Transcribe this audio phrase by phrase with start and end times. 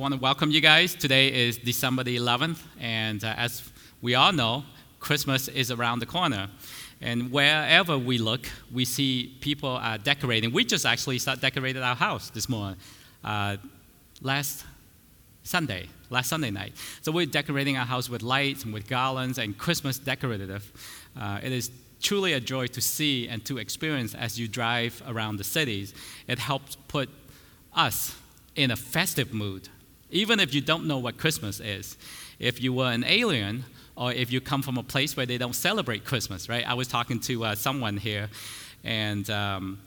[0.00, 0.94] Want to welcome you guys.
[0.94, 4.64] Today is December the 11th, and uh, as we all know,
[4.98, 6.48] Christmas is around the corner.
[7.02, 10.54] And wherever we look, we see people uh, decorating.
[10.54, 12.78] We just actually started decorating our house this morning,
[13.22, 13.58] uh,
[14.22, 14.64] last
[15.42, 16.72] Sunday, last Sunday night.
[17.02, 20.72] So we're decorating our house with lights and with garlands and Christmas decorative.
[21.14, 25.36] Uh, it is truly a joy to see and to experience as you drive around
[25.36, 25.92] the cities.
[26.26, 27.10] It helps put
[27.76, 28.16] us
[28.56, 29.68] in a festive mood
[30.10, 31.96] even if you don't know what Christmas is.
[32.38, 33.64] If you were an alien,
[33.96, 36.66] or if you come from a place where they don't celebrate Christmas, right?
[36.66, 38.28] I was talking to uh, someone here,
[38.82, 39.78] and um,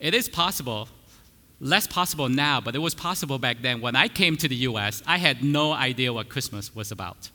[0.00, 0.88] it is possible,
[1.60, 3.80] less possible now, but it was possible back then.
[3.80, 7.30] When I came to the US, I had no idea what Christmas was about.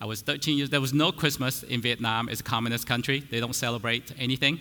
[0.00, 2.28] I was 13 years, there was no Christmas in Vietnam.
[2.28, 4.60] It's a communist country, they don't celebrate anything,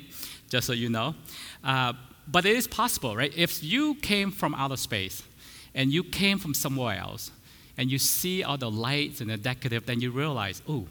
[0.49, 1.15] just so you know.
[1.63, 1.93] Uh,
[2.27, 3.31] but it is possible, right?
[3.35, 5.23] If you came from outer space,
[5.73, 7.31] and you came from somewhere else,
[7.77, 10.85] and you see all the lights and the decorative, then you realize, oh,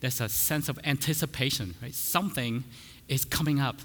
[0.00, 1.94] there's a sense of anticipation, right?
[1.94, 2.64] Something
[3.08, 3.76] is coming up.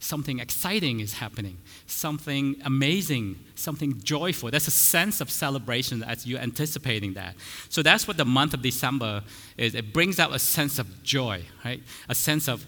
[0.00, 1.58] Something exciting is happening.
[1.86, 4.50] Something amazing, something joyful.
[4.50, 7.34] There's a sense of celebration as you're anticipating that.
[7.68, 9.24] So that's what the month of December
[9.56, 9.74] is.
[9.74, 11.82] It brings out a sense of joy, right?
[12.08, 12.64] A sense of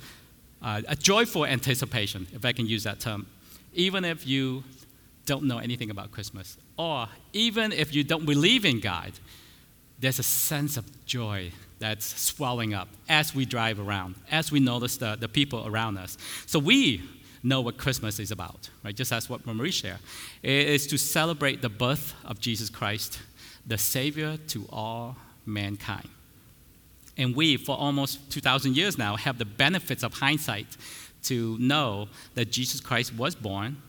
[0.61, 3.27] uh, a joyful anticipation, if I can use that term.
[3.73, 4.65] Even if you
[5.25, 9.13] don't know anything about Christmas, or even if you don't believe in God,
[9.99, 14.97] there's a sense of joy that's swelling up as we drive around, as we notice
[14.97, 16.17] the, the people around us.
[16.47, 17.03] So we
[17.43, 18.97] know what Christmas is about, right?
[18.97, 19.99] Just as what Marie shared.
[20.43, 23.21] It is to celebrate the birth of Jesus Christ,
[23.67, 26.09] the Savior to all mankind.
[27.19, 30.79] And we, for almost 2,000 years now, have the benefits of hindsight
[31.25, 33.83] to know that Jesus Christ was born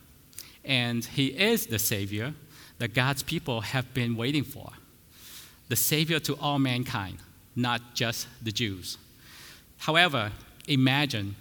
[0.65, 2.33] and he is the Savior
[2.81, 4.71] that God's people have been waiting for.
[5.69, 7.19] The Savior to all mankind,
[7.55, 8.97] not just the Jews.
[9.77, 10.31] However,
[10.67, 11.35] imagine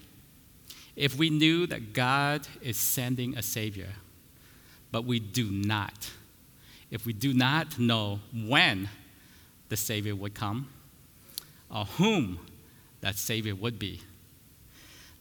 [0.96, 3.88] if we knew that God is sending a Savior,
[4.92, 6.10] but we do not.
[6.90, 8.90] If we do not know when
[9.70, 10.68] the Savior would come
[11.74, 12.38] or whom
[13.00, 14.02] that Savior would be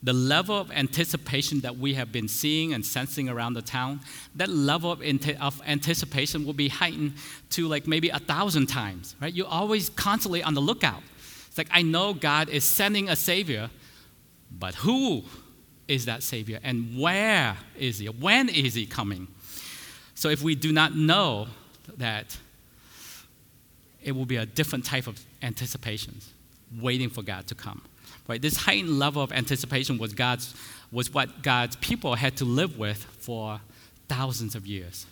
[0.01, 3.99] the level of anticipation that we have been seeing and sensing around the town,
[4.35, 5.01] that level of,
[5.41, 7.13] of, anticipation will be heightened
[7.49, 9.33] to like maybe a thousand times, right?
[9.33, 11.03] You're always constantly on the lookout.
[11.47, 13.69] It's like, I know God is sending a Savior,
[14.51, 15.23] but who
[15.87, 18.07] is that Savior and where is He?
[18.07, 19.27] When is He coming?
[20.16, 21.47] So if we do not know
[21.97, 22.37] that,
[24.01, 26.21] it will be a different type of anticipation,
[26.79, 27.81] waiting for God to come.
[28.28, 28.41] Right?
[28.41, 30.53] This heightened level of anticipation was, God's,
[30.91, 33.59] was what God's people had to live with for
[34.07, 35.06] thousands of years.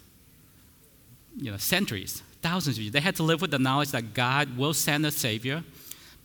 [1.35, 2.93] You know, centuries, thousands of years.
[2.93, 5.63] They had to live with the knowledge that God will send a Savior,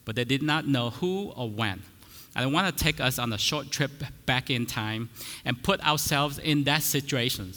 [0.04, 1.82] but they did not know who or when.
[2.34, 3.90] And I want to take us on a short trip
[4.24, 5.10] back in time
[5.44, 7.52] and put ourselves in that situation.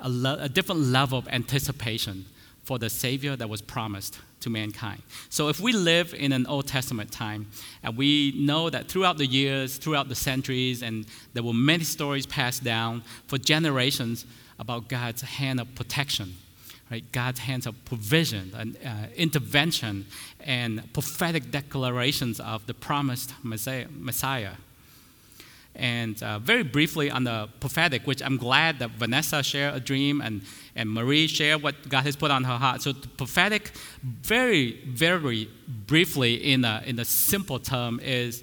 [0.00, 2.26] A, a different level of anticipation
[2.64, 5.02] for the Savior that was promised to mankind.
[5.28, 7.46] So if we live in an Old Testament time,
[7.82, 12.26] and we know that throughout the years, throughout the centuries, and there were many stories
[12.26, 14.26] passed down for generations
[14.58, 16.34] about God's hand of protection,
[16.90, 17.04] right?
[17.12, 20.06] God's hands of provision and uh, intervention
[20.40, 24.52] and prophetic declarations of the promised Messiah.
[25.76, 30.20] And uh, very briefly on the prophetic, which I'm glad that Vanessa shared a dream
[30.20, 30.42] and,
[30.74, 32.82] and Marie shared what God has put on her heart.
[32.82, 35.50] So, prophetic, very, very
[35.86, 38.42] briefly, in a, in a simple term, is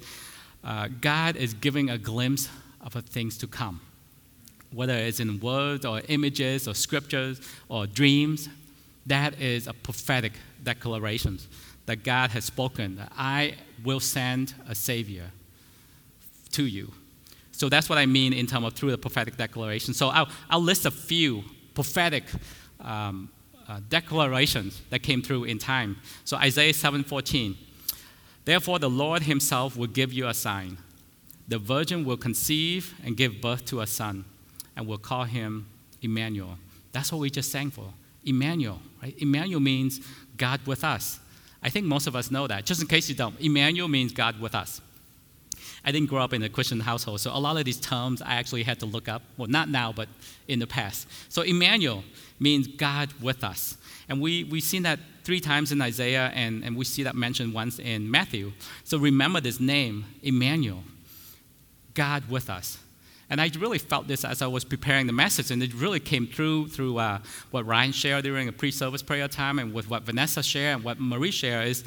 [0.62, 2.48] uh, God is giving a glimpse
[2.80, 3.80] of things to come.
[4.72, 8.48] Whether it's in words or images or scriptures or dreams,
[9.06, 10.32] that is a prophetic
[10.62, 11.38] declaration
[11.86, 15.30] that God has spoken that I will send a Savior
[16.52, 16.92] to you.
[17.56, 19.94] So that's what I mean in terms of through the prophetic declaration.
[19.94, 22.24] So I'll, I'll list a few prophetic
[22.80, 23.30] um,
[23.68, 25.96] uh, declarations that came through in time.
[26.24, 27.56] So Isaiah 7:14.
[28.44, 30.78] Therefore the Lord himself will give you a sign.
[31.46, 34.24] The virgin will conceive and give birth to a son
[34.76, 35.66] and will call him
[36.02, 36.58] Emmanuel.
[36.92, 37.92] That's what we just sang for.
[38.24, 39.14] Emmanuel, right?
[39.18, 40.00] Emmanuel means
[40.36, 41.20] God with us.
[41.62, 42.66] I think most of us know that.
[42.66, 44.80] Just in case you don't, Emmanuel means God with us.
[45.84, 48.36] I didn't grow up in a Christian household, so a lot of these terms I
[48.36, 49.22] actually had to look up.
[49.36, 50.08] Well, not now, but
[50.48, 51.06] in the past.
[51.28, 52.04] So Emmanuel
[52.40, 53.76] means God with us.
[54.08, 57.52] And we, we've seen that three times in Isaiah, and, and we see that mentioned
[57.52, 58.52] once in Matthew.
[58.84, 60.84] So remember this name, Emmanuel,
[61.92, 62.78] God with us.
[63.28, 66.26] And I really felt this as I was preparing the message, and it really came
[66.26, 67.18] through through uh,
[67.50, 70.98] what Ryan shared during a pre-service prayer time, and with what Vanessa shared and what
[70.98, 71.84] Marie shared is,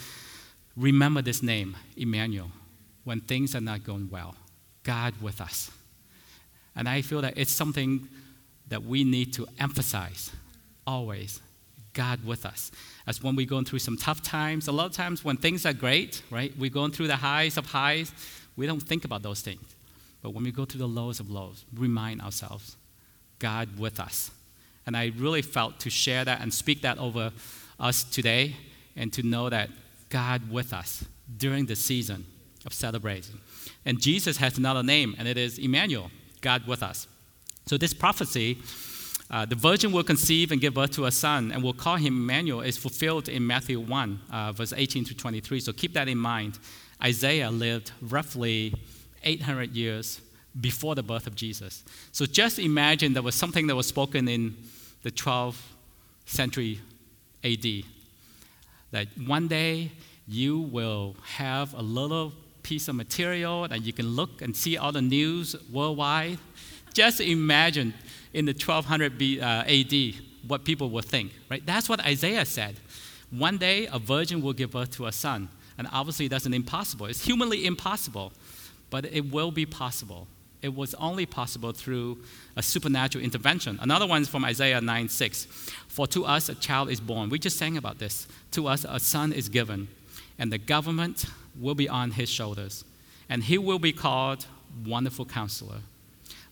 [0.76, 2.52] remember this name, Emmanuel
[3.08, 4.36] when things are not going well.
[4.84, 5.72] God with us.
[6.76, 8.06] And I feel that it's something
[8.68, 10.30] that we need to emphasize
[10.86, 11.42] always.
[11.94, 12.70] God with us.
[13.08, 15.72] As when we're going through some tough times, a lot of times when things are
[15.72, 18.12] great, right, we're going through the highs of highs,
[18.58, 19.64] we don't think about those things.
[20.22, 22.76] But when we go through the lows of lows, remind ourselves,
[23.40, 24.32] God with us.
[24.86, 27.32] And I really felt to share that and speak that over
[27.80, 28.58] us today
[28.98, 29.70] and to know that
[30.10, 31.06] God with us
[31.38, 32.26] during the season
[32.68, 33.40] of celebrating.
[33.86, 36.12] And Jesus has another name, and it is Emmanuel,
[36.42, 37.08] God with us.
[37.66, 38.58] So, this prophecy,
[39.32, 42.18] uh, the virgin will conceive and give birth to a son, and will call him
[42.18, 45.62] Emmanuel, is fulfilled in Matthew 1, uh, verse 18 to 23.
[45.62, 46.60] So, keep that in mind.
[47.02, 48.76] Isaiah lived roughly
[49.24, 50.22] 800 years
[50.60, 51.84] before the birth of Jesus.
[52.12, 54.56] So, just imagine there was something that was spoken in
[55.04, 55.62] the 12th
[56.26, 56.82] century
[57.46, 57.66] AD
[58.92, 59.92] that one day
[60.28, 62.34] you will have a little
[62.68, 66.38] piece of material that you can look and see all the news worldwide.
[66.94, 67.94] Just imagine
[68.34, 69.94] in the 1200 B, uh, AD
[70.50, 71.66] what people would think, right?
[71.66, 72.76] That's what Isaiah said.
[73.32, 75.48] One day a virgin will give birth to a son.
[75.78, 77.06] And obviously that's an impossible.
[77.06, 78.34] It's humanly impossible,
[78.90, 80.28] but it will be possible.
[80.62, 82.18] It was only possible through
[82.58, 83.80] a supernatural intervention.
[83.82, 85.46] Another one is from Isaiah 9 6.
[85.88, 87.30] For to us a child is born.
[87.30, 88.28] We just sang about this.
[88.52, 89.88] To us a son is given,
[90.38, 91.26] and the government
[91.60, 92.84] will be on his shoulders,
[93.30, 94.46] and he will be called
[94.86, 95.82] Wonderful Counselor,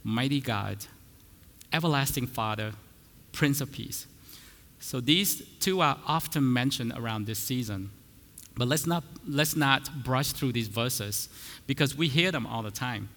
[0.04, 0.86] Mighty God,
[1.72, 2.74] Everlasting Father,
[3.31, 4.07] Prince of Peace.
[4.80, 7.92] So these two are often mentioned around this season.
[8.57, 11.28] But let's not, let's not brush through these verses
[11.68, 13.10] because we hear them all the time.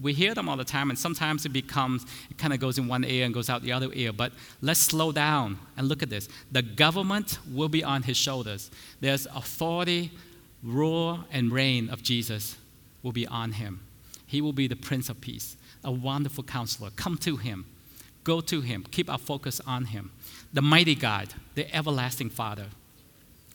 [0.00, 2.88] We hear them all the time, and sometimes it becomes, it kind of goes in
[2.88, 4.12] one ear and goes out the other ear.
[4.12, 6.28] But let's slow down and look at this.
[6.50, 8.70] The government will be on his shoulders.
[9.00, 10.10] There's authority
[10.64, 12.56] rule and reign of Jesus
[13.02, 13.80] will be on him.
[14.26, 16.90] He will be the Prince of Peace, a wonderful counselor.
[16.96, 17.66] Come to him,
[18.24, 20.10] go to him, keep our focus on him.
[20.52, 22.66] The mighty God, the everlasting Father.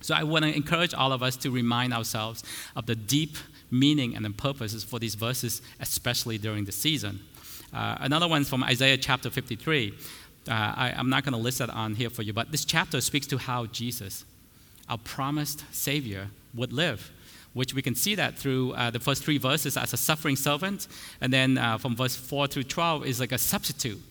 [0.01, 2.44] So I want to encourage all of us to remind ourselves
[2.75, 3.38] of the deep
[3.71, 7.19] meaning and the purposes for these verses, especially during the season.
[7.73, 9.94] Uh, another one from Isaiah chapter 53.
[10.47, 13.01] Uh, I, I'm not going to list that on here for you, but this chapter
[13.01, 14.25] speaks to how Jesus,
[14.88, 17.12] our promised Savior, would live,
[17.54, 20.88] which we can see that through uh, the first three verses as a suffering servant,
[21.22, 24.01] and then uh, from verse 4 through 12 is like a substitute,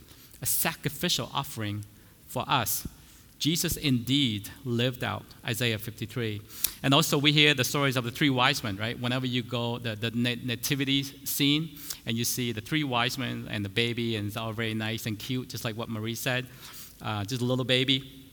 [0.42, 1.84] a sacrificial offering
[2.26, 2.86] for us.
[3.38, 6.42] Jesus indeed lived out Isaiah 53.
[6.82, 8.98] And also, we hear the stories of the three wise men, right?
[8.98, 11.70] Whenever you go, the, the nativity scene,
[12.04, 15.06] and you see the three wise men and the baby, and it's all very nice
[15.06, 16.46] and cute, just like what Marie said,
[17.00, 18.24] uh, just a little baby.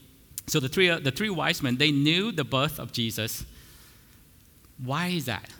[0.48, 3.44] So, the three, uh, the three wise men, they knew the birth of Jesus,
[4.84, 5.50] why is that?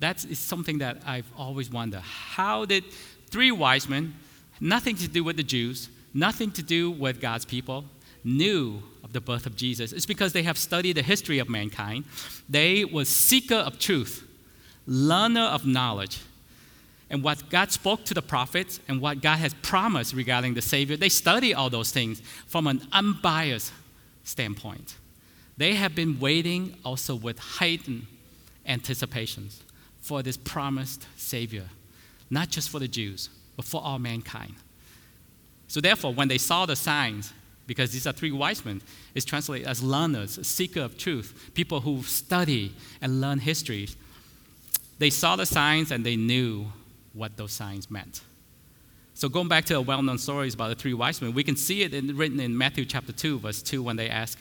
[0.00, 2.00] That is something that I've always wondered.
[2.00, 2.84] How did
[3.28, 4.14] three wise men,
[4.60, 7.84] nothing to do with the Jews, nothing to do with God's people,
[8.24, 9.92] knew of the birth of Jesus?
[9.92, 12.04] It's because they have studied the history of mankind.
[12.48, 14.26] They were seeker of truth,
[14.86, 16.20] learner of knowledge.
[17.10, 20.96] And what God spoke to the prophets and what God has promised regarding the Savior,
[20.96, 23.72] they study all those things from an unbiased
[24.22, 24.94] standpoint.
[25.56, 28.06] They have been waiting also with heightened
[28.66, 29.62] anticipations
[30.00, 31.66] for this promised Savior,
[32.30, 34.54] not just for the Jews, but for all mankind.
[35.68, 37.32] So, therefore, when they saw the signs,
[37.66, 38.82] because these are three wise men,
[39.14, 43.88] it's translated as learners, seeker of truth, people who study and learn history.
[44.98, 46.66] They saw the signs and they knew
[47.12, 48.22] what those signs meant.
[49.14, 51.54] So, going back to the well known stories about the three wise men, we can
[51.54, 54.38] see it in, written in Matthew chapter 2, verse 2, when they ask,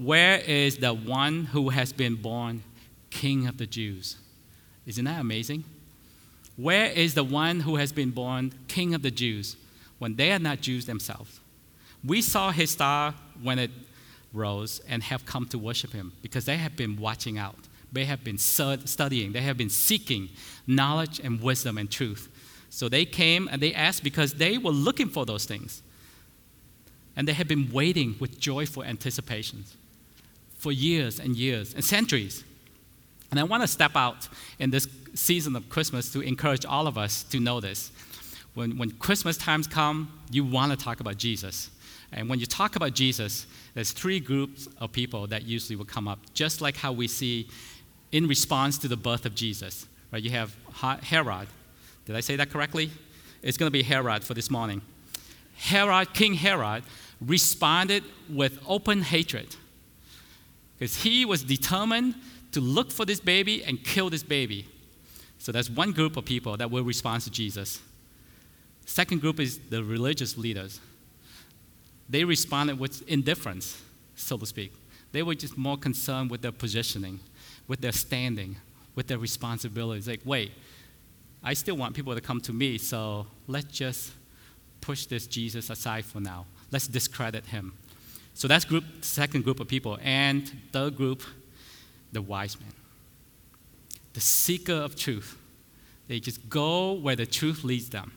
[0.00, 2.62] where is the one who has been born
[3.10, 4.16] King of the Jews?
[4.86, 5.64] Isn't that amazing?
[6.56, 9.56] Where is the one who has been born King of the Jews
[9.98, 11.40] when they are not Jews themselves?
[12.02, 13.70] We saw his star when it
[14.32, 17.68] rose and have come to worship him because they have been watching out.
[17.92, 20.30] They have been studying, they have been seeking
[20.66, 22.30] knowledge and wisdom and truth.
[22.70, 25.82] So they came and they asked because they were looking for those things.
[27.16, 29.76] And they had been waiting with joyful anticipations
[30.60, 32.44] for years and years and centuries.
[33.30, 36.98] And I want to step out in this season of Christmas to encourage all of
[36.98, 37.90] us to know this.
[38.54, 41.70] When, when Christmas times come, you want to talk about Jesus.
[42.12, 46.08] And when you talk about Jesus, there's three groups of people that usually will come
[46.08, 47.48] up, just like how we see
[48.12, 49.86] in response to the birth of Jesus.
[50.12, 50.22] Right?
[50.22, 50.54] You have
[51.02, 51.48] Herod.
[52.04, 52.90] Did I say that correctly?
[53.42, 54.82] It's going to be Herod for this morning.
[55.56, 56.82] Herod, King Herod,
[57.20, 59.54] responded with open hatred
[60.80, 62.14] because he was determined
[62.52, 64.66] to look for this baby and kill this baby.
[65.38, 67.80] So that's one group of people that will respond to Jesus.
[68.86, 70.80] Second group is the religious leaders.
[72.08, 73.80] They responded with indifference,
[74.16, 74.72] so to speak.
[75.12, 77.20] They were just more concerned with their positioning,
[77.68, 78.56] with their standing,
[78.94, 80.08] with their responsibilities.
[80.08, 80.52] Like, wait,
[81.44, 84.12] I still want people to come to me, so let's just
[84.80, 86.46] push this Jesus aside for now.
[86.70, 87.74] Let's discredit him.
[88.34, 89.98] So that's group second group of people.
[90.02, 91.22] And third group,
[92.12, 92.72] the wise men.
[94.14, 95.36] The seeker of truth.
[96.08, 98.12] They just go where the truth leads them.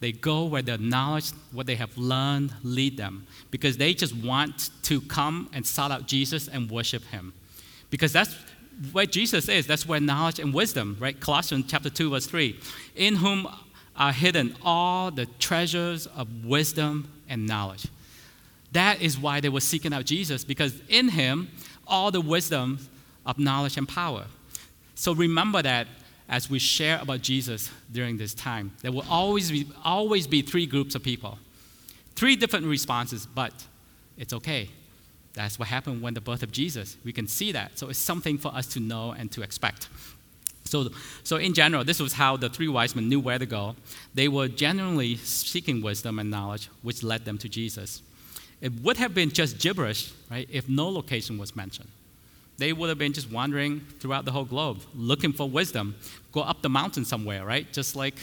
[0.00, 3.26] They go where the knowledge, what they have learned, lead them.
[3.50, 7.32] Because they just want to come and sought out Jesus and worship him.
[7.90, 8.34] Because that's
[8.92, 9.66] where Jesus is.
[9.66, 11.18] That's where knowledge and wisdom, right?
[11.18, 12.58] Colossians chapter 2, verse 3.
[12.96, 13.48] In whom
[13.96, 17.86] are hidden all the treasures of wisdom and knowledge.
[18.74, 21.48] That is why they were seeking out Jesus, because in him,
[21.86, 22.78] all the wisdom
[23.24, 24.26] of knowledge and power.
[24.94, 25.86] So remember that
[26.28, 28.72] as we share about Jesus during this time.
[28.82, 31.38] There will always be, always be three groups of people,
[32.14, 33.52] three different responses, but
[34.18, 34.70] it's okay.
[35.34, 36.96] That's what happened when the birth of Jesus.
[37.04, 37.78] We can see that.
[37.78, 39.88] So it's something for us to know and to expect.
[40.64, 40.88] So,
[41.22, 43.76] so in general, this was how the three wise men knew where to go.
[44.14, 48.02] They were genuinely seeking wisdom and knowledge, which led them to Jesus.
[48.60, 51.88] It would have been just gibberish, right, if no location was mentioned.
[52.56, 55.96] They would have been just wandering throughout the whole globe, looking for wisdom.
[56.32, 57.70] Go up the mountain somewhere, right?
[57.72, 58.14] Just like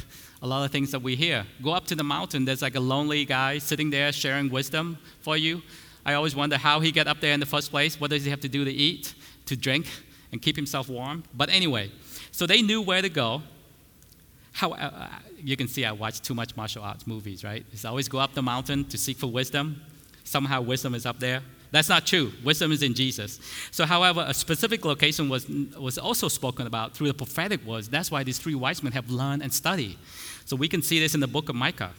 [0.41, 1.45] a lot of things that we hear.
[1.61, 5.35] Go up to the mountain, there's like a lonely guy sitting there sharing wisdom for
[5.35, 5.61] you.
[6.05, 7.99] I always wonder how he got up there in the first place.
[7.99, 9.13] What does he have to do to eat,
[9.45, 9.85] to drink,
[10.31, 11.23] and keep himself warm?
[11.35, 11.91] But anyway,
[12.31, 13.43] so they knew where to go.
[14.53, 15.07] How, uh,
[15.37, 17.65] you can see I watch too much martial arts movies, right?
[17.71, 19.81] It's always go up the mountain to seek for wisdom.
[20.31, 21.41] Somehow wisdom is up there.
[21.71, 22.31] That's not true.
[22.41, 23.37] Wisdom is in Jesus.
[23.69, 25.45] So, however, a specific location was,
[25.77, 27.89] was also spoken about through the prophetic words.
[27.89, 29.97] That's why these three wise men have learned and studied.
[30.45, 31.91] So, we can see this in the book of Micah.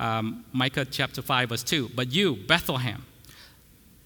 [0.00, 1.90] Um, Micah chapter 5, verse 2.
[1.94, 3.06] But you, Bethlehem,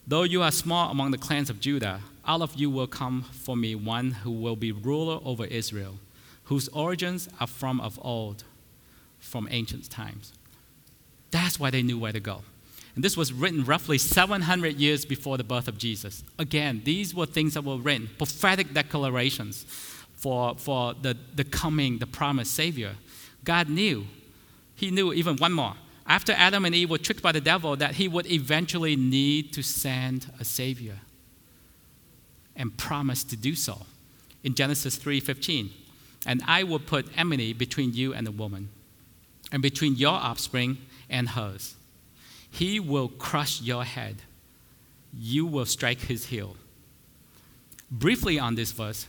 [0.06, 3.56] though you are small among the clans of Judah, out of you will come for
[3.56, 6.00] me one who will be ruler over Israel,
[6.44, 8.44] whose origins are from of old,
[9.18, 10.34] from ancient times.
[11.30, 12.42] That's why they knew where to go.
[12.94, 16.22] And this was written roughly 700 years before the birth of Jesus.
[16.38, 19.64] Again, these were things that were written, prophetic declarations
[20.14, 22.94] for, for the, the coming, the promised Savior.
[23.42, 24.06] God knew.
[24.76, 25.74] He knew even one more.
[26.06, 29.62] After Adam and Eve were tricked by the devil, that he would eventually need to
[29.62, 30.98] send a Savior
[32.56, 33.86] and promised to do so
[34.42, 35.70] in Genesis 3:15.
[36.26, 38.68] And I will put enmity between you and the woman,
[39.50, 40.78] and between your offspring
[41.10, 41.74] and hers.
[42.54, 44.22] He will crush your head,
[45.12, 46.54] you will strike his heel.
[47.90, 49.08] Briefly on this verse,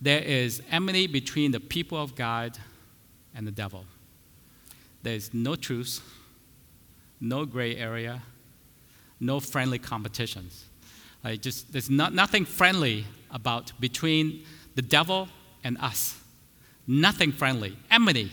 [0.00, 2.56] there is enmity between the people of God
[3.34, 3.84] and the devil.
[5.02, 6.00] There is no truce,
[7.20, 8.22] no gray area,
[9.20, 10.64] no friendly competitions.
[11.22, 14.42] Like just, there's not, nothing friendly about between
[14.74, 15.28] the devil
[15.62, 16.18] and us.
[16.86, 17.76] Nothing friendly.
[17.90, 18.32] Enmity.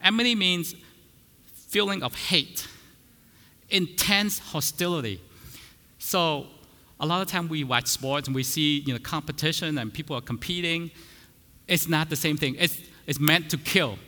[0.00, 0.76] Enmity means
[1.54, 2.68] feeling of hate,
[3.70, 5.20] intense hostility.
[5.98, 6.46] So
[7.00, 10.16] a lot of time we watch sports and we see you know, competition and people
[10.16, 10.90] are competing.
[11.68, 12.56] It's not the same thing.
[12.58, 13.98] It's, it's meant to kill.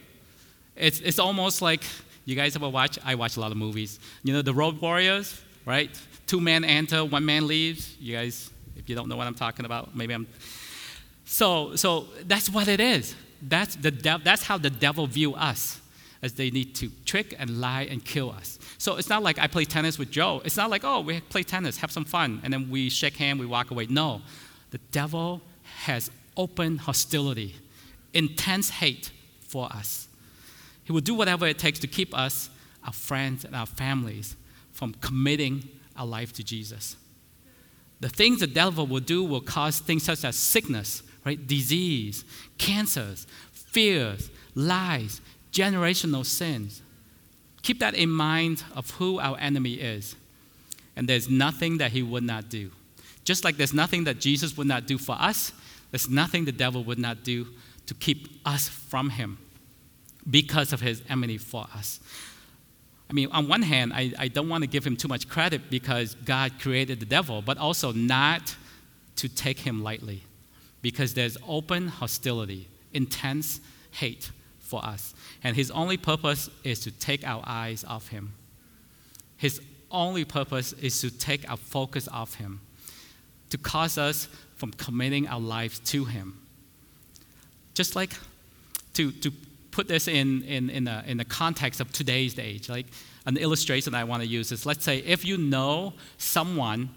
[0.76, 1.82] It's, it's almost like
[2.24, 2.98] you guys ever watch?
[3.04, 3.98] I watch a lot of movies.
[4.22, 5.90] You know, the Road Warriors, right?
[6.28, 7.96] two men enter, one man leaves.
[7.98, 10.28] You guys, if you don't know what I'm talking about, maybe I'm.
[11.24, 13.16] So, so that's what it is.
[13.42, 15.80] That's, the dev- that's how the devil view us,
[16.22, 18.58] as they need to trick and lie and kill us.
[18.78, 20.42] So it's not like I play tennis with Joe.
[20.44, 23.38] It's not like, oh, we play tennis, have some fun, and then we shake hands,
[23.38, 23.86] we walk away.
[23.88, 24.22] No,
[24.70, 25.40] the devil
[25.84, 27.54] has open hostility,
[28.12, 30.08] intense hate for us.
[30.84, 32.50] He will do whatever it takes to keep us,
[32.84, 34.36] our friends, and our families
[34.72, 36.96] from committing our life to Jesus.
[38.00, 41.44] The things the devil will do will cause things such as sickness, right?
[41.46, 42.24] Disease,
[42.56, 45.20] cancers, fears, lies,
[45.52, 46.82] generational sins.
[47.62, 50.16] Keep that in mind of who our enemy is.
[50.96, 52.70] And there's nothing that he would not do.
[53.24, 55.52] Just like there's nothing that Jesus would not do for us,
[55.90, 57.46] there's nothing the devil would not do
[57.86, 59.38] to keep us from him
[60.28, 62.00] because of his enmity for us.
[63.10, 65.70] I mean, on one hand, I, I don't want to give him too much credit
[65.70, 68.54] because God created the devil, but also not
[69.16, 70.24] to take him lightly
[70.82, 73.60] because there's open hostility, intense
[73.92, 74.30] hate
[74.68, 75.14] for us.
[75.42, 78.34] And his only purpose is to take our eyes off him.
[79.36, 79.60] His
[79.90, 82.60] only purpose is to take our focus off him,
[83.50, 86.40] to cause us from committing our lives to him.
[87.74, 88.12] Just like
[88.94, 89.32] to, to
[89.70, 92.86] put this in, in, in, the, in the context of today's age, like
[93.24, 96.90] an illustration I want to use is let's say if you know someone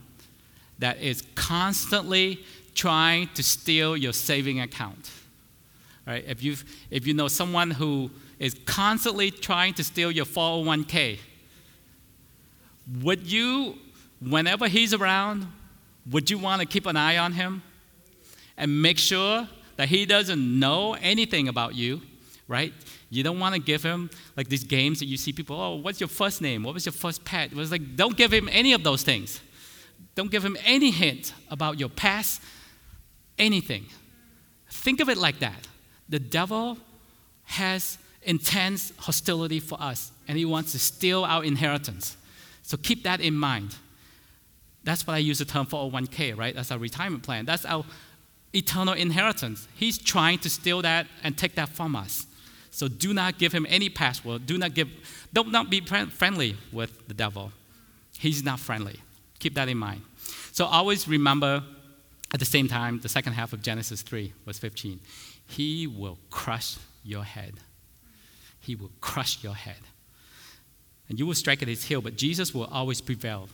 [0.79, 5.11] that is constantly trying to steal your saving account,
[6.05, 6.23] right?
[6.27, 6.55] If, you
[6.89, 11.19] if you know someone who is constantly trying to steal your 401k,
[13.01, 13.75] would you,
[14.19, 15.47] whenever he's around,
[16.09, 17.61] would you want to keep an eye on him
[18.57, 22.01] and make sure that he doesn't know anything about you
[22.51, 22.73] right?
[23.09, 26.01] You don't want to give him like these games that you see people, oh, what's
[26.01, 26.63] your first name?
[26.63, 27.53] What was your first pet?
[27.53, 29.39] It was like, don't give him any of those things.
[30.15, 32.41] Don't give him any hint about your past,
[33.39, 33.85] anything.
[34.69, 35.65] Think of it like that.
[36.11, 36.77] The devil
[37.45, 42.17] has intense hostility for us, and he wants to steal our inheritance.
[42.61, 43.75] So keep that in mind.
[44.83, 46.53] That's what I use the term 401k, right?
[46.53, 47.45] That's our retirement plan.
[47.45, 47.85] That's our
[48.53, 49.67] eternal inheritance.
[49.75, 52.27] He's trying to steal that and take that from us.
[52.71, 54.45] So do not give him any password.
[54.45, 54.89] Do not give,
[55.33, 57.51] don't not be friendly with the devil.
[58.17, 58.99] He's not friendly.
[59.39, 60.01] Keep that in mind.
[60.51, 61.63] So always remember
[62.33, 64.99] at the same time, the second half of Genesis 3, verse 15.
[65.47, 67.55] He will crush your head.
[68.59, 69.79] He will crush your head.
[71.09, 73.49] And you will strike at his heel, but Jesus will always prevail,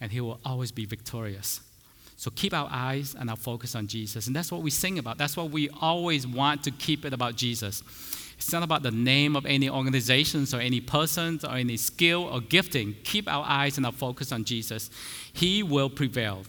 [0.00, 1.60] and he will always be victorious.
[2.16, 4.26] So keep our eyes and our focus on Jesus.
[4.26, 5.18] And that's what we sing about.
[5.18, 7.82] That's what we always want to keep it about Jesus.
[8.38, 12.40] It's not about the name of any organizations or any persons or any skill or
[12.40, 12.96] gifting.
[13.04, 14.90] Keep our eyes and our focus on Jesus.
[15.32, 16.42] He will prevail.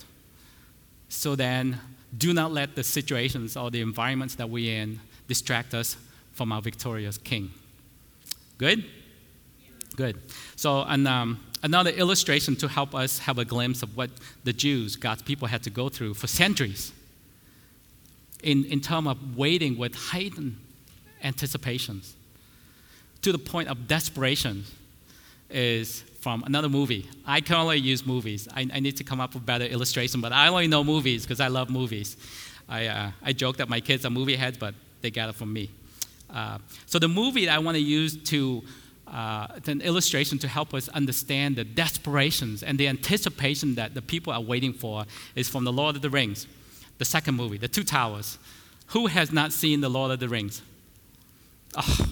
[1.09, 1.79] So then,
[2.17, 5.97] do not let the situations or the environments that we're in distract us
[6.33, 7.51] from our victorious King.
[8.57, 8.85] Good?
[9.95, 10.17] Good.
[10.55, 14.09] So, and, um, another illustration to help us have a glimpse of what
[14.43, 16.93] the Jews, God's people, had to go through for centuries
[18.43, 20.57] in, in terms of waiting with heightened
[21.23, 22.15] anticipations
[23.21, 24.63] to the point of desperation
[25.49, 27.09] is from another movie.
[27.25, 28.47] I can only use movies.
[28.53, 31.39] I, I need to come up with better illustration, but I only know movies because
[31.39, 32.17] I love movies.
[32.67, 35.53] I, uh, I joke that my kids are movie heads, but they got it from
[35.53, 35.69] me.
[36.29, 38.63] Uh, so the movie that I want to use to
[39.07, 44.31] uh, an illustration to help us understand the desperations and the anticipation that the people
[44.31, 45.05] are waiting for
[45.35, 46.47] is from the Lord of the Rings,
[46.97, 48.37] the second movie, The Two Towers.
[48.87, 50.61] Who has not seen the Lord of the Rings?
[51.75, 52.05] Oh,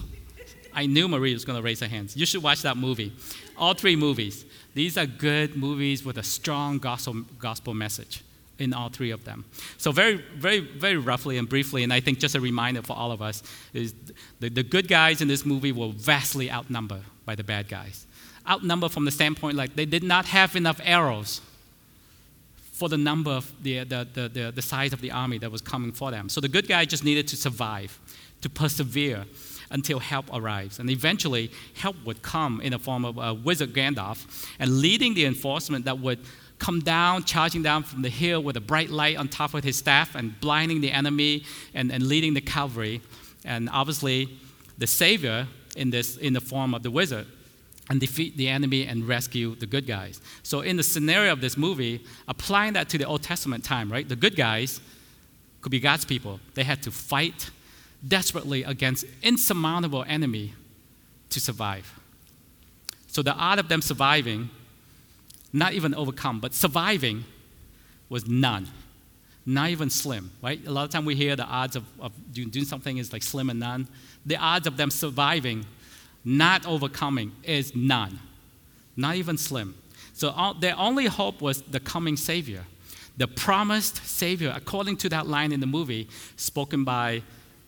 [0.72, 2.16] I knew Marie was going to raise her hands.
[2.16, 3.12] You should watch that movie.
[3.58, 4.44] All three movies.
[4.74, 8.22] These are good movies with a strong gospel, gospel message
[8.58, 9.44] in all three of them.
[9.76, 13.12] So, very, very, very roughly and briefly, and I think just a reminder for all
[13.12, 13.42] of us,
[13.72, 13.94] is
[14.40, 18.06] the, the good guys in this movie were vastly outnumbered by the bad guys.
[18.48, 21.40] Outnumbered from the standpoint like they did not have enough arrows
[22.72, 25.60] for the number of the, the, the, the, the size of the army that was
[25.60, 26.28] coming for them.
[26.28, 27.98] So the good guy just needed to survive,
[28.40, 29.24] to persevere,
[29.70, 30.78] until help arrives.
[30.78, 35.24] And eventually, help would come in the form of a wizard Gandalf and leading the
[35.24, 36.20] enforcement that would
[36.58, 39.76] come down, charging down from the hill with a bright light on top of his
[39.76, 43.00] staff and blinding the enemy and, and leading the cavalry.
[43.44, 44.28] And obviously,
[44.76, 47.26] the savior in, this, in the form of the wizard
[47.90, 50.20] and defeat the enemy and rescue the good guys.
[50.42, 54.08] So, in the scenario of this movie, applying that to the Old Testament time, right?
[54.08, 54.80] The good guys
[55.60, 56.40] could be God's people.
[56.54, 57.50] They had to fight
[58.06, 60.54] desperately against insurmountable enemy
[61.30, 61.98] to survive.
[63.08, 64.50] So the odds of them surviving,
[65.52, 67.24] not even overcome, but surviving
[68.08, 68.68] was none.
[69.44, 70.64] Not even slim, right?
[70.66, 73.22] A lot of time we hear the odds of, of doing, doing something is like
[73.22, 73.88] slim and none.
[74.26, 75.64] The odds of them surviving,
[76.24, 78.20] not overcoming, is none.
[78.94, 79.74] Not even slim.
[80.12, 82.64] So all, their only hope was the coming Savior.
[83.16, 87.22] The promised Savior, according to that line in the movie, spoken by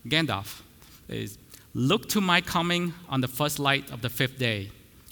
[0.07, 0.63] Gandalf
[1.09, 1.39] is
[1.75, 4.71] Look to my coming on the first light of the fifth day.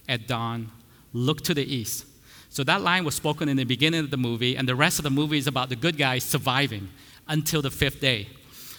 [0.08, 0.70] At dawn,
[1.12, 2.06] look to the east.
[2.50, 5.02] So that line was spoken in the beginning of the movie, and the rest of
[5.04, 6.88] the movie is about the good guys surviving
[7.28, 8.28] until the fifth day.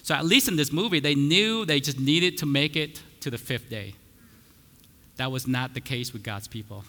[0.04, 3.30] So at least in this movie, they knew they just needed to make it to
[3.30, 3.93] the fifth day.
[5.17, 6.84] That was not the case with God's people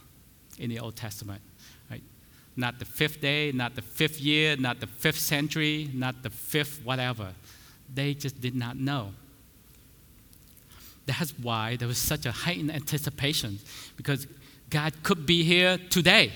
[0.59, 1.43] in the Old Testament.
[1.91, 2.03] Right?
[2.57, 6.81] not the fifth day, not the fifth year, not the fifth century, not the fifth
[6.85, 7.33] whatever.
[7.93, 9.13] They just did not know.
[11.07, 13.59] That's why there was such a heightened anticipation
[13.97, 14.27] because
[14.69, 16.33] God could be here today.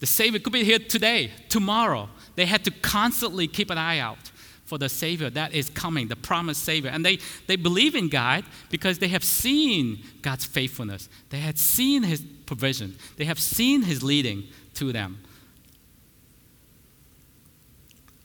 [0.00, 2.08] The Savior could be here today, tomorrow.
[2.34, 4.32] They had to constantly keep an eye out
[4.64, 6.90] for the Savior that is coming, the promised Savior.
[6.90, 11.08] And they, they believe in God because they have seen God's faithfulness.
[11.28, 12.96] They had seen His provision.
[13.16, 15.18] They have seen His leading to them.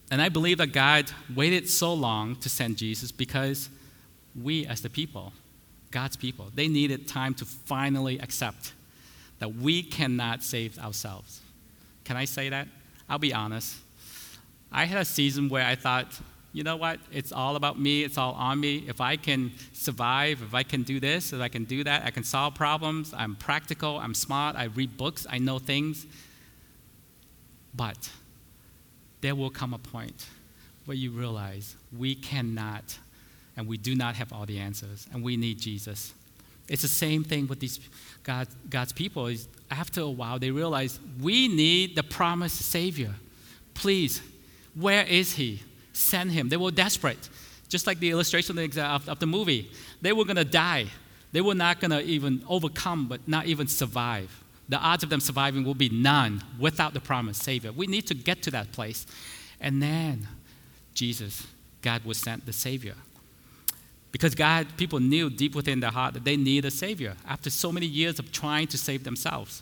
[0.09, 3.69] And I believe that God waited so long to send Jesus because
[4.41, 5.33] we, as the people,
[5.91, 8.73] God's people, they needed time to finally accept
[9.39, 11.41] that we cannot save ourselves.
[12.03, 12.67] Can I say that?
[13.09, 13.75] I'll be honest.
[14.71, 16.07] I had a season where I thought,
[16.53, 16.99] you know what?
[17.11, 18.03] It's all about me.
[18.03, 18.85] It's all on me.
[18.87, 22.09] If I can survive, if I can do this, if I can do that, I
[22.09, 23.13] can solve problems.
[23.15, 23.99] I'm practical.
[23.99, 24.55] I'm smart.
[24.55, 25.27] I read books.
[25.29, 26.05] I know things.
[27.75, 28.09] But
[29.27, 30.25] there will come a point
[30.85, 32.97] where you realize we cannot
[33.57, 36.13] and we do not have all the answers and we need Jesus.
[36.69, 37.81] It's the same thing with these
[38.23, 39.27] God, God's people.
[39.27, 43.15] Is after a while they realize we need the promised Savior.
[43.73, 44.21] Please,
[44.75, 45.61] where is He?
[45.91, 46.47] Send Him.
[46.47, 47.27] They were desperate,
[47.67, 49.69] just like the illustration of, the movie.
[50.01, 50.85] They were going to die.
[51.33, 54.29] They were not going to even overcome, but not even survive
[54.69, 57.71] the odds of them surviving will be none without the promised Savior.
[57.71, 59.05] We need to get to that place.
[59.61, 60.27] And then
[60.93, 61.47] Jesus,
[61.81, 62.95] God will send the Savior.
[64.11, 67.71] Because God, people knew deep within their heart that they need a Savior after so
[67.71, 69.61] many years of trying to save themselves.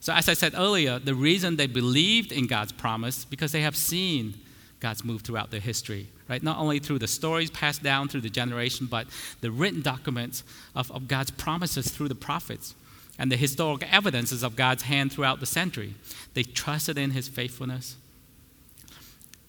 [0.00, 3.76] So, as I said earlier, the reason they believed in God's promise because they have
[3.76, 4.34] seen
[4.80, 6.42] God's move throughout their history, right?
[6.42, 9.06] Not only through the stories passed down through the generation, but
[9.42, 10.42] the written documents
[10.74, 12.74] of, of God's promises through the prophets
[13.20, 15.94] and the historical evidences of God's hand throughout the century.
[16.32, 17.96] They trusted in his faithfulness,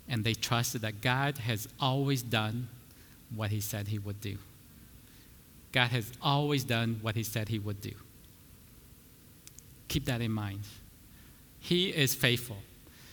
[0.10, 2.68] and they trusted that God has always done
[3.34, 4.38] what he said he would do.
[5.72, 7.94] God has always done what he said he would do.
[9.88, 10.64] Keep that in mind.
[11.62, 12.58] He is faithful.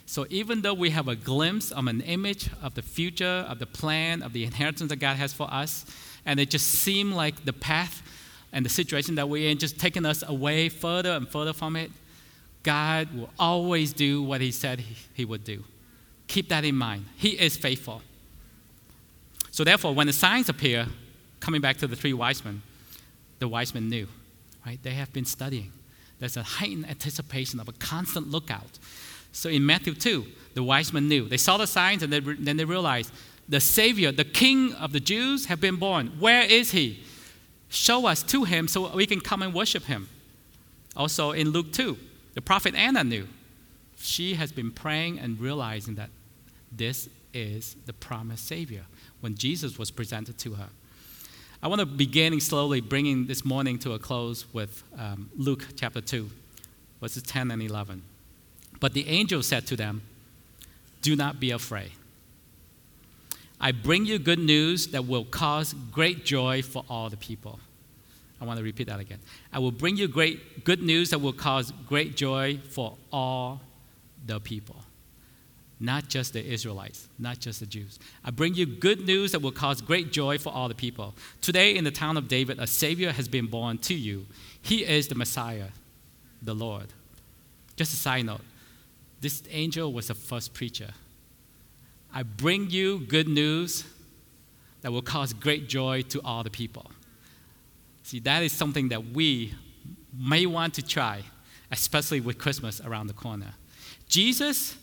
[0.06, 3.66] So even though we have a glimpse of an image of the future, of the
[3.66, 5.86] plan, of the inheritance that God has for us,
[6.26, 8.02] and it just seemed like the path
[8.52, 11.90] and the situation that we're in just taking us away further and further from it,
[12.62, 14.82] God will always do what He said
[15.14, 15.64] He would do.
[16.26, 17.06] Keep that in mind.
[17.16, 18.02] He is faithful.
[19.50, 20.86] So, therefore, when the signs appear,
[21.40, 22.62] coming back to the three wise men,
[23.38, 24.06] the wise men knew,
[24.66, 24.78] right?
[24.82, 25.72] They have been studying.
[26.18, 28.78] There's a heightened anticipation of a constant lookout.
[29.32, 31.28] So, in Matthew 2, the wise men knew.
[31.28, 33.12] They saw the signs and they, then they realized
[33.48, 36.08] the Savior, the King of the Jews, have been born.
[36.18, 37.02] Where is He?
[37.68, 40.08] Show us to him so we can come and worship him.
[40.96, 41.96] Also in Luke 2,
[42.34, 43.26] the prophet Anna knew.
[44.00, 46.10] She has been praying and realizing that
[46.70, 48.84] this is the promised Savior
[49.20, 50.68] when Jesus was presented to her.
[51.62, 56.00] I want to begin slowly bringing this morning to a close with um, Luke chapter
[56.00, 56.30] 2,
[57.00, 58.02] verses 10 and 11.
[58.78, 60.02] But the angel said to them,
[61.02, 61.90] Do not be afraid.
[63.60, 67.58] I bring you good news that will cause great joy for all the people.
[68.40, 69.18] I want to repeat that again.
[69.52, 73.60] I will bring you great good news that will cause great joy for all
[74.26, 74.76] the people.
[75.80, 77.98] Not just the Israelites, not just the Jews.
[78.24, 81.14] I bring you good news that will cause great joy for all the people.
[81.40, 84.26] Today, in the town of David, a Savior has been born to you.
[84.60, 85.68] He is the Messiah,
[86.42, 86.86] the Lord.
[87.76, 88.40] Just a side note
[89.20, 90.90] this angel was the first preacher
[92.12, 93.84] I bring you good news
[94.80, 96.90] that will cause great joy to all the people.
[98.02, 99.54] See, that is something that we
[100.16, 101.22] may want to try,
[101.70, 103.54] especially with Christmas around the corner.
[104.08, 104.76] Jesus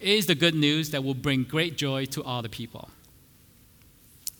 [0.00, 2.90] is the good news that will bring great joy to all the people.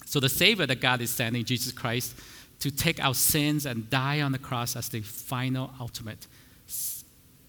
[0.06, 2.14] So, the Savior that God is sending, Jesus Christ,
[2.61, 6.26] to take our sins and die on the cross as the final, ultimate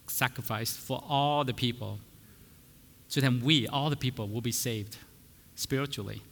[0.07, 1.99] sacrifice for all the people
[3.13, 4.97] so then we, all the people, will be saved
[5.53, 6.23] spiritually.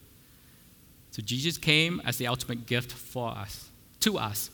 [1.12, 4.50] So Jesus came as the ultimate gift for us, to us,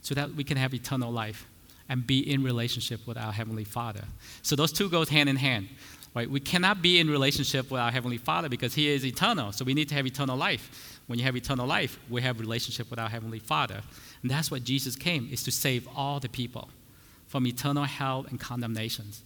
[0.00, 1.46] so that we can have eternal life
[1.88, 4.02] and be in relationship with our Heavenly Father.
[4.42, 5.68] So those two go hand in hand.
[6.16, 6.28] Right?
[6.28, 9.52] We cannot be in relationship with our Heavenly Father because He is eternal.
[9.52, 10.98] So we need to have eternal life.
[11.06, 13.82] When you have eternal life, we have relationship with our Heavenly Father.
[14.22, 16.70] And that's what Jesus came, is to save all the people
[17.28, 19.22] from eternal hell and condemnations.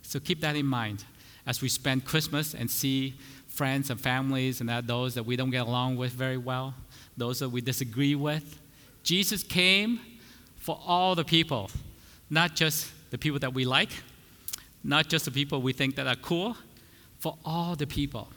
[0.00, 1.04] So keep that in mind
[1.46, 3.14] as we spend Christmas and see
[3.46, 6.74] friends and families and that those that we don't get along with very well,
[7.16, 8.58] those that we disagree with.
[9.02, 10.00] Jesus came
[10.56, 11.70] for all the people,
[12.30, 13.90] not just the people that we like,
[14.82, 16.56] not just the people we think that are cool,
[17.18, 18.28] for all the people.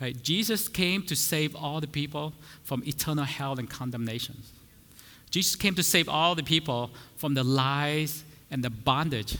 [0.00, 0.20] Right?
[0.22, 4.42] Jesus came to save all the people from eternal hell and condemnation.
[5.30, 9.36] Jesus came to save all the people from the lies and the bondage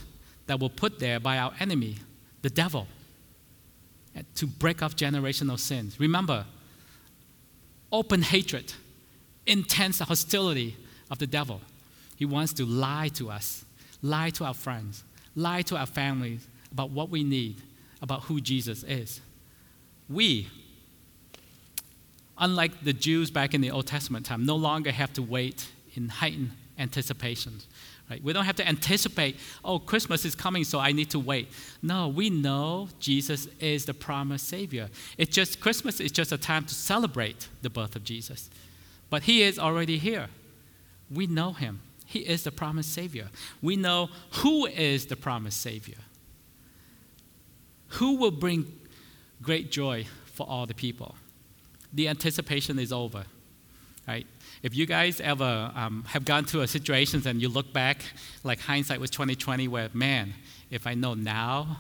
[0.47, 1.97] that were put there by our enemy,
[2.43, 2.87] the devil,
[4.17, 5.99] uh, to break off generational sins.
[5.99, 6.45] Remember,
[7.93, 8.73] open hatred,
[9.47, 10.77] intense hostility
[11.11, 11.61] of the devil.
[12.17, 13.65] He wants to lie to us,
[14.03, 17.57] lie to our friends, lie to our families about what we need,
[18.03, 19.21] about who Jesus is.
[20.09, 20.49] We,
[22.39, 26.09] unlike the Jews back in the Old Testament time, no longer have to wait in
[26.09, 27.61] heightened anticipation.
[28.09, 28.23] Right?
[28.23, 31.49] We don't have to anticipate, oh, Christmas is coming, so I need to wait.
[31.83, 34.89] No, we know Jesus is the promised Savior.
[35.19, 38.49] It's just Christmas is just a time to celebrate the birth of Jesus.
[39.11, 40.29] But He is already here.
[41.11, 41.81] We know Him.
[42.05, 43.29] He is the promised Savior.
[43.61, 45.99] We know who is the promised Savior.
[47.89, 48.73] Who will bring
[49.43, 51.17] great joy for all the people?
[51.93, 53.25] The anticipation is over,
[54.07, 54.27] right?
[54.63, 58.03] If you guys ever um, have gone through a situation and you look back,
[58.43, 60.35] like hindsight was 2020, where man,
[60.71, 61.79] if I know now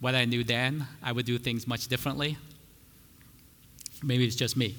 [0.00, 2.36] what I knew then, I would do things much differently.
[4.02, 4.76] Maybe it's just me.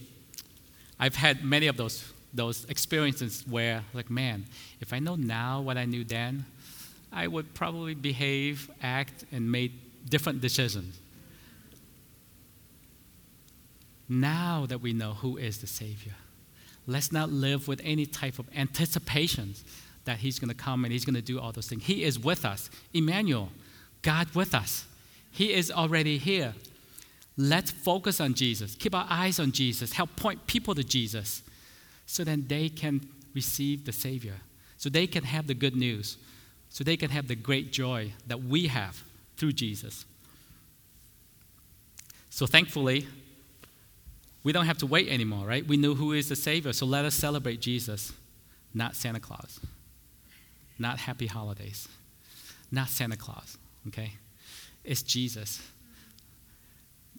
[1.00, 4.46] I've had many of those those experiences where, like, man,
[4.82, 6.46] if I know now what I knew then,
[7.12, 9.72] I would probably behave, act, and make
[10.10, 11.00] different decisions.
[14.10, 16.14] Now that we know who is the Savior,
[16.88, 19.64] Let's not live with any type of anticipations
[20.06, 21.84] that He's going to come and He's going to do all those things.
[21.84, 22.70] He is with us.
[22.94, 23.50] Emmanuel,
[24.02, 24.86] God with us.
[25.32, 26.54] He is already here.
[27.38, 28.76] Let's focus on Jesus.
[28.76, 29.94] Keep our eyes on Jesus.
[29.94, 31.42] Help point people to Jesus
[32.06, 33.02] so then they can
[33.34, 34.36] receive the Savior,
[34.78, 36.18] so they can have the good news,
[36.70, 39.04] so they can have the great joy that we have
[39.38, 40.06] through Jesus.
[42.30, 43.08] So thankfully,
[44.46, 45.68] we don't have to wait anymore, right?
[45.68, 48.14] We know who is the Savior, so let us celebrate Jesus,
[48.76, 49.60] not Santa Claus,
[50.78, 51.88] not happy holidays,
[52.72, 54.14] not Santa Claus, okay?
[54.84, 55.68] It's Jesus.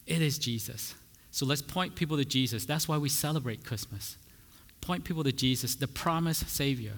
[0.07, 0.95] It is Jesus.
[1.33, 2.65] So let's point people to Jesus.
[2.65, 4.17] That's why we celebrate Christmas.
[4.81, 6.95] Point people to Jesus, the promised Savior.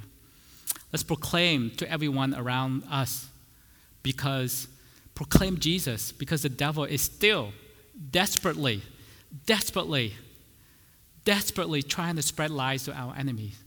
[0.93, 3.29] Let's proclaim to everyone around us
[4.03, 4.69] because
[5.15, 7.53] proclaim Jesus because the devil is still
[8.11, 8.83] desperately
[9.47, 10.15] desperately,
[11.25, 13.59] desperately trying to spread lies to our enemies.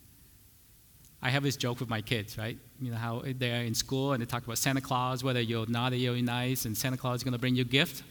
[1.22, 2.58] I have this joke with my kids, right?
[2.82, 6.08] You know how they're in school and they talk about Santa Claus, whether you're naughty
[6.10, 8.04] or nice, and Santa Claus is going to bring you a gift.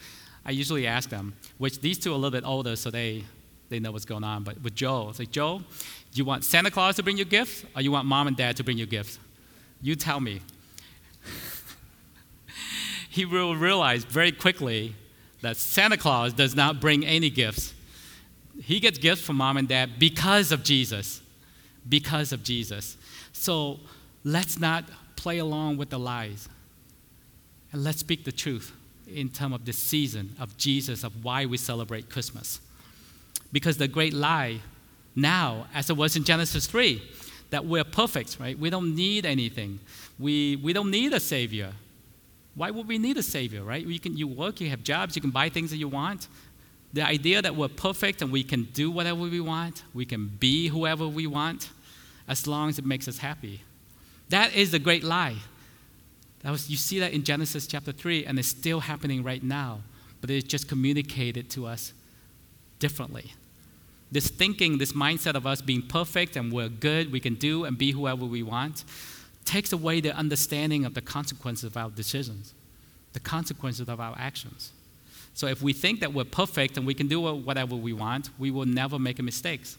[0.44, 3.24] I usually ask them, which these two are a little bit older, so they,
[3.68, 4.44] they know what's going on.
[4.44, 7.64] But with Joe, it's like, Joe, do you want Santa Claus to bring you gifts,
[7.74, 9.18] or you want mom and dad to bring you gifts?
[9.82, 10.40] You tell me.
[13.10, 14.94] he will realize very quickly
[15.42, 17.74] that Santa Claus does not bring any gifts.
[18.62, 21.22] He gets gifts from mom and dad because of Jesus.
[21.88, 22.96] Because of Jesus.
[23.32, 23.80] So
[24.22, 24.84] let's not
[25.16, 26.48] play along with the lies.
[27.72, 28.72] And let's speak the truth
[29.06, 32.60] in terms of this season of Jesus, of why we celebrate Christmas.
[33.52, 34.60] Because the great lie
[35.16, 37.02] now, as it was in Genesis 3,
[37.50, 38.58] that we're perfect, right?
[38.58, 39.80] We don't need anything.
[40.18, 41.72] We, we don't need a Savior.
[42.54, 43.86] Why would we need a Savior, right?
[43.86, 46.28] You, can, you work, you have jobs, you can buy things that you want.
[46.92, 50.68] The idea that we're perfect and we can do whatever we want, we can be
[50.68, 51.70] whoever we want,
[52.26, 53.62] as long as it makes us happy.
[54.28, 55.36] That is the great lie.
[56.42, 59.80] That was, you see that in Genesis chapter 3, and it's still happening right now,
[60.20, 61.92] but it's just communicated to us
[62.78, 63.32] differently.
[64.10, 67.78] This thinking, this mindset of us being perfect and we're good, we can do and
[67.78, 68.84] be whoever we want,
[69.44, 72.54] takes away the understanding of the consequences of our decisions,
[73.12, 74.72] the consequences of our actions.
[75.34, 78.50] So if we think that we're perfect and we can do whatever we want, we
[78.50, 79.78] will never make mistakes,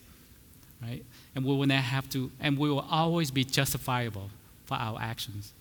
[0.81, 1.03] right?
[1.35, 4.29] And we will never have to, and we will always be justifiable
[4.65, 5.53] for our actions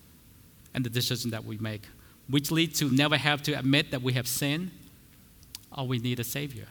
[0.73, 1.83] and the decisions that we make,
[2.29, 4.71] which leads to never have to admit that we have sinned
[5.77, 6.67] or we need a savior.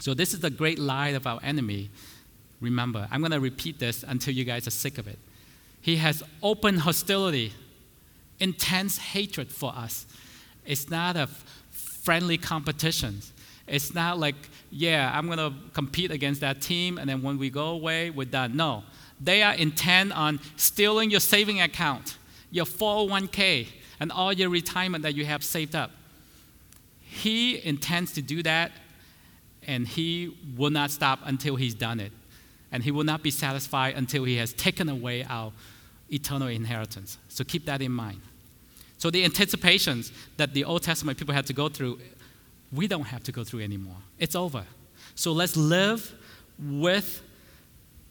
[0.00, 1.90] So this is the great lie of our enemy.
[2.60, 5.18] Remember, I'm going to repeat this until you guys are sick of it.
[5.84, 7.52] He has open hostility,
[8.40, 10.06] intense hatred for us.
[10.64, 11.28] It's not a
[11.72, 13.20] friendly competition.
[13.66, 14.34] It's not like,
[14.70, 18.24] yeah, I'm going to compete against that team, and then when we go away, we're
[18.24, 18.56] done.
[18.56, 18.84] No.
[19.20, 22.16] They are intent on stealing your saving account,
[22.50, 23.68] your 401k,
[24.00, 25.90] and all your retirement that you have saved up.
[27.02, 28.72] He intends to do that,
[29.66, 32.12] and he will not stop until he's done it.
[32.72, 35.52] And he will not be satisfied until he has taken away our
[36.14, 37.18] eternal inheritance.
[37.28, 38.20] So keep that in mind.
[38.98, 41.98] So the anticipations that the Old Testament people had to go through,
[42.72, 43.96] we don't have to go through anymore.
[44.18, 44.64] It's over.
[45.14, 46.14] So let's live
[46.58, 47.22] with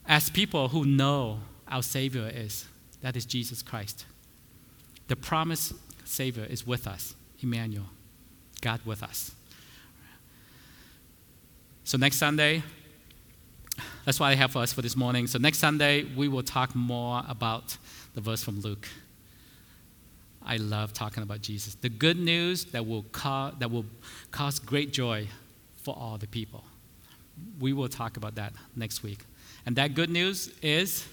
[0.07, 2.65] as people who know our Savior is.
[3.01, 4.05] That is Jesus Christ.
[5.07, 5.73] The promised
[6.05, 7.85] Savior is with us, Emmanuel,
[8.61, 9.31] God with us.
[11.83, 12.63] So next Sunday,
[14.05, 15.27] that's what I have for us for this morning.
[15.27, 17.77] So next Sunday, we will talk more about
[18.13, 18.87] the verse from Luke.
[20.45, 21.75] I love talking about Jesus.
[21.75, 23.85] The good news that will, ca- that will
[24.31, 25.27] cause great joy
[25.83, 26.63] for all the people.
[27.59, 29.25] We will talk about that next week.
[29.65, 31.07] And that good news is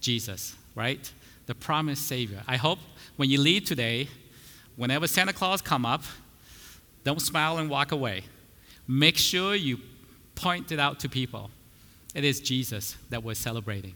[0.00, 1.10] Jesus, right?
[1.46, 2.42] The promised Savior.
[2.46, 2.78] I hope
[3.16, 4.08] when you leave today,
[4.76, 6.02] whenever Santa Claus come up,
[7.02, 8.24] don't smile and walk away.
[8.86, 9.78] Make sure you
[10.34, 11.50] point it out to people.
[12.14, 13.94] It is Jesus that we're celebrating.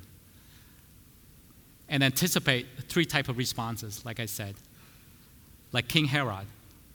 [1.88, 4.54] And anticipate three type of responses, like I said.
[5.72, 6.46] Like King Herod,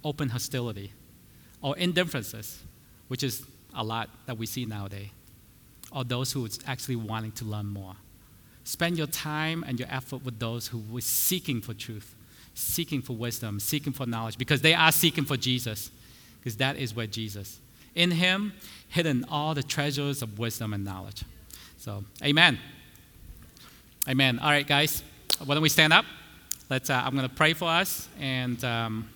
[0.03, 0.91] open hostility,
[1.61, 2.63] or indifferences,
[3.07, 3.43] which is
[3.75, 5.09] a lot that we see nowadays,
[5.91, 7.95] or those who are actually wanting to learn more.
[8.63, 12.15] Spend your time and your effort with those who were seeking for truth,
[12.53, 15.91] seeking for wisdom, seeking for knowledge, because they are seeking for Jesus,
[16.39, 17.59] because that is where Jesus.
[17.95, 18.53] In Him,
[18.87, 21.23] hidden all the treasures of wisdom and knowledge.
[21.77, 22.59] So, amen.
[24.09, 24.39] Amen.
[24.39, 25.03] All right, guys,
[25.45, 26.03] why don't we stand up?
[26.67, 29.07] Let's, uh, I'm going to pray for us, and um,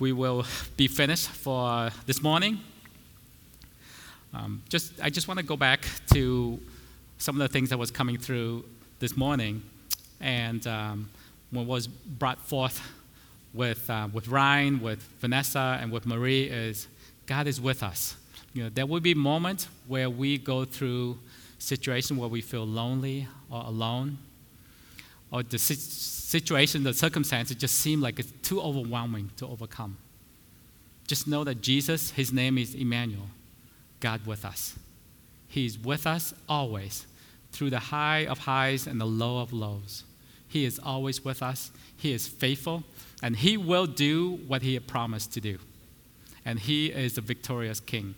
[0.00, 0.46] we will
[0.78, 2.58] be finished for this morning.
[4.32, 6.58] Um, just, I just want to go back to
[7.18, 8.64] some of the things that was coming through
[8.98, 9.62] this morning,
[10.22, 11.10] and um,
[11.50, 12.80] what was brought forth
[13.52, 16.88] with, uh, with Ryan, with Vanessa, and with Marie is
[17.26, 18.16] God is with us.
[18.54, 21.18] You know, there will be moments where we go through
[21.58, 24.18] situations where we feel lonely or alone,
[25.30, 29.96] or the situation, the circumstances just seem like it's too overwhelming to overcome.
[31.06, 33.26] Just know that Jesus, his name is Emmanuel,
[34.00, 34.76] God with us.
[35.48, 37.06] He's with us always,
[37.52, 40.04] through the high of highs and the low of lows.
[40.48, 41.72] He is always with us.
[41.96, 42.84] He is faithful,
[43.22, 45.58] and he will do what he had promised to do.
[46.44, 48.14] And he is the victorious king.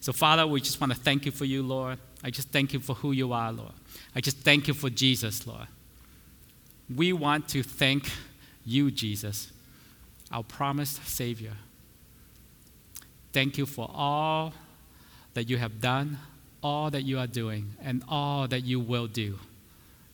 [0.00, 1.98] So, Father, we just want to thank you for you, Lord.
[2.24, 3.72] I just thank you for who you are, Lord.
[4.14, 5.66] I just thank you for Jesus, Lord.
[6.94, 8.10] We want to thank
[8.64, 9.52] you, Jesus,
[10.30, 11.54] our promised Savior.
[13.32, 14.52] Thank you for all
[15.34, 16.18] that you have done,
[16.62, 19.38] all that you are doing, and all that you will do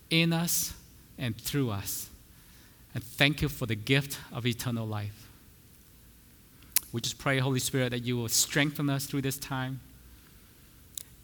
[0.08, 0.72] in us
[1.18, 2.08] and through us.
[2.94, 5.28] And thank you for the gift of eternal life.
[6.92, 9.80] We just pray, Holy Spirit, that you will strengthen us through this time.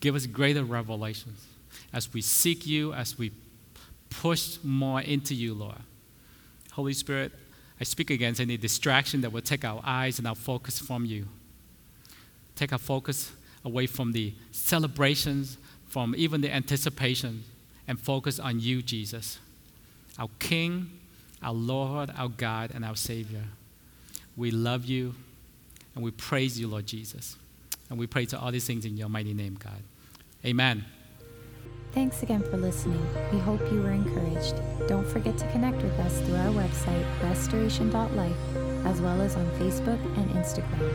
[0.05, 1.47] Give us greater revelations
[1.90, 3.33] as we seek you, as we
[4.11, 5.79] push more into you, Lord.
[6.73, 7.33] Holy Spirit,
[7.81, 11.27] I speak against any distraction that will take our eyes and our focus from you.
[12.55, 13.33] Take our focus
[13.64, 15.57] away from the celebrations,
[15.88, 17.43] from even the anticipation,
[17.88, 19.38] and focus on you, Jesus,
[20.19, 20.90] our King,
[21.43, 23.45] our Lord, our God, and our Savior.
[24.37, 25.14] We love you
[25.95, 27.38] and we praise you, Lord Jesus.
[27.88, 29.83] And we pray to all these things in your mighty name, God.
[30.44, 30.85] Amen.
[31.92, 33.00] Thanks again for listening.
[33.33, 34.57] We hope you were encouraged.
[34.88, 38.37] Don't forget to connect with us through our website, restoration.life,
[38.85, 40.92] as well as on Facebook and Instagram.